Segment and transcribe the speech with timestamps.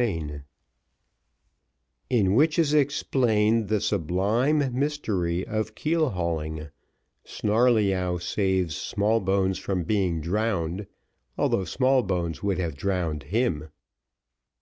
[0.00, 0.44] Chapter X
[2.08, 6.68] In which is explained the sublime mystery of keel hauling
[7.26, 10.86] Snarleyyow saves Smallbones from being drowned,
[11.36, 13.68] although Smallbones would have drowned him.